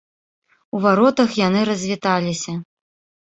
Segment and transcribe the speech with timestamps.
[0.77, 2.57] У варотах яны развіталіся.